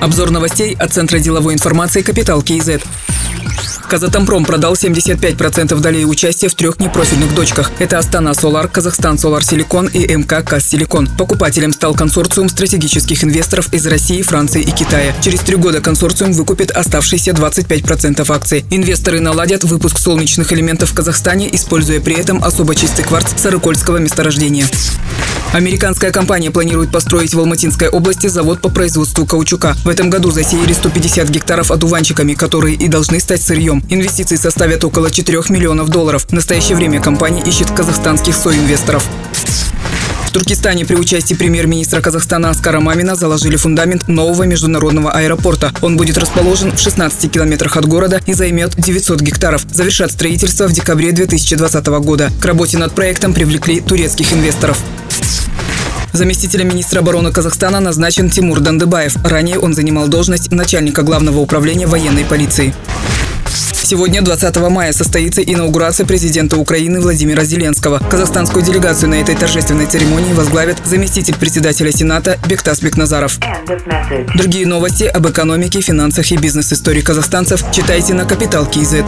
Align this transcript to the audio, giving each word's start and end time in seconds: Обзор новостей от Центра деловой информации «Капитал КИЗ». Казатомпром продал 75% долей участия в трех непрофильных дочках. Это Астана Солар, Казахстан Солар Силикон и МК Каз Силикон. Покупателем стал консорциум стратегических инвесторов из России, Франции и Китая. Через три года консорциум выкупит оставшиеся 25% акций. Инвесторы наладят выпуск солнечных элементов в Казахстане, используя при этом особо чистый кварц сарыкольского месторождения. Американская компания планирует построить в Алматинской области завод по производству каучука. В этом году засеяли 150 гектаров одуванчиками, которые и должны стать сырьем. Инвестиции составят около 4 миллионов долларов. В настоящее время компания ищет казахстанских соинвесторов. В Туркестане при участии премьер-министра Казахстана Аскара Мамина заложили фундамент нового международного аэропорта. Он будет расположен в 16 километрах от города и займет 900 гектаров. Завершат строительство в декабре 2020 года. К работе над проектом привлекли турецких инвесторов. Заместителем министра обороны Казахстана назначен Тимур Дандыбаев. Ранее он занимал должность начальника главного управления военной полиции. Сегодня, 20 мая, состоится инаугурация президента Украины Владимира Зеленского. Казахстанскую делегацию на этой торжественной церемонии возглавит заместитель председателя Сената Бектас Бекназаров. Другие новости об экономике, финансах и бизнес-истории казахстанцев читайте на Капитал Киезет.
Обзор 0.00 0.30
новостей 0.30 0.74
от 0.78 0.92
Центра 0.94 1.18
деловой 1.18 1.52
информации 1.52 2.00
«Капитал 2.00 2.40
КИЗ». 2.40 2.80
Казатомпром 3.90 4.44
продал 4.44 4.74
75% 4.74 5.78
долей 5.80 6.06
участия 6.06 6.48
в 6.48 6.54
трех 6.54 6.78
непрофильных 6.78 7.34
дочках. 7.34 7.70
Это 7.80 7.98
Астана 7.98 8.32
Солар, 8.34 8.68
Казахстан 8.68 9.18
Солар 9.18 9.44
Силикон 9.44 9.88
и 9.88 10.06
МК 10.14 10.42
Каз 10.42 10.68
Силикон. 10.68 11.08
Покупателем 11.18 11.72
стал 11.72 11.94
консорциум 11.94 12.48
стратегических 12.48 13.24
инвесторов 13.24 13.72
из 13.74 13.84
России, 13.86 14.22
Франции 14.22 14.62
и 14.62 14.70
Китая. 14.70 15.12
Через 15.20 15.40
три 15.40 15.56
года 15.56 15.80
консорциум 15.80 16.32
выкупит 16.32 16.70
оставшиеся 16.70 17.32
25% 17.32 18.32
акций. 18.32 18.64
Инвесторы 18.70 19.20
наладят 19.20 19.64
выпуск 19.64 19.98
солнечных 19.98 20.52
элементов 20.52 20.90
в 20.90 20.94
Казахстане, 20.94 21.54
используя 21.54 22.00
при 22.00 22.14
этом 22.14 22.42
особо 22.42 22.74
чистый 22.74 23.04
кварц 23.04 23.32
сарыкольского 23.36 23.98
месторождения. 23.98 24.66
Американская 25.52 26.12
компания 26.12 26.52
планирует 26.52 26.92
построить 26.92 27.34
в 27.34 27.38
Алматинской 27.40 27.88
области 27.88 28.28
завод 28.28 28.60
по 28.60 28.68
производству 28.68 29.26
каучука. 29.26 29.74
В 29.84 29.88
этом 29.88 30.08
году 30.08 30.30
засеяли 30.30 30.72
150 30.72 31.28
гектаров 31.28 31.72
одуванчиками, 31.72 32.34
которые 32.34 32.76
и 32.76 32.86
должны 32.86 33.18
стать 33.18 33.42
сырьем. 33.42 33.82
Инвестиции 33.88 34.36
составят 34.36 34.84
около 34.84 35.10
4 35.10 35.40
миллионов 35.48 35.88
долларов. 35.88 36.24
В 36.28 36.32
настоящее 36.32 36.76
время 36.76 37.02
компания 37.02 37.42
ищет 37.42 37.68
казахстанских 37.72 38.36
соинвесторов. 38.36 39.04
В 40.24 40.32
Туркестане 40.32 40.84
при 40.84 40.94
участии 40.94 41.34
премьер-министра 41.34 42.00
Казахстана 42.00 42.50
Аскара 42.50 42.78
Мамина 42.78 43.16
заложили 43.16 43.56
фундамент 43.56 44.06
нового 44.06 44.44
международного 44.44 45.10
аэропорта. 45.10 45.72
Он 45.82 45.96
будет 45.96 46.16
расположен 46.16 46.70
в 46.70 46.78
16 46.78 47.28
километрах 47.32 47.76
от 47.76 47.86
города 47.86 48.20
и 48.24 48.34
займет 48.34 48.76
900 48.76 49.20
гектаров. 49.20 49.66
Завершат 49.72 50.12
строительство 50.12 50.68
в 50.68 50.72
декабре 50.72 51.10
2020 51.10 51.86
года. 51.86 52.30
К 52.40 52.44
работе 52.44 52.78
над 52.78 52.92
проектом 52.92 53.34
привлекли 53.34 53.80
турецких 53.80 54.32
инвесторов. 54.32 54.80
Заместителем 56.12 56.68
министра 56.68 57.00
обороны 57.00 57.32
Казахстана 57.32 57.80
назначен 57.80 58.30
Тимур 58.30 58.60
Дандыбаев. 58.60 59.16
Ранее 59.24 59.58
он 59.58 59.74
занимал 59.74 60.08
должность 60.08 60.50
начальника 60.50 61.02
главного 61.02 61.38
управления 61.38 61.86
военной 61.86 62.24
полиции. 62.24 62.74
Сегодня, 63.72 64.22
20 64.22 64.56
мая, 64.70 64.92
состоится 64.92 65.42
инаугурация 65.42 66.06
президента 66.06 66.56
Украины 66.56 67.00
Владимира 67.00 67.42
Зеленского. 67.42 67.98
Казахстанскую 67.98 68.64
делегацию 68.64 69.08
на 69.10 69.14
этой 69.14 69.34
торжественной 69.34 69.86
церемонии 69.86 70.32
возглавит 70.32 70.76
заместитель 70.84 71.36
председателя 71.36 71.90
Сената 71.90 72.38
Бектас 72.48 72.80
Бекназаров. 72.80 73.38
Другие 74.36 74.66
новости 74.66 75.04
об 75.04 75.28
экономике, 75.28 75.80
финансах 75.80 76.30
и 76.30 76.36
бизнес-истории 76.36 77.00
казахстанцев 77.00 77.64
читайте 77.72 78.14
на 78.14 78.24
Капитал 78.24 78.66
Киезет. 78.66 79.06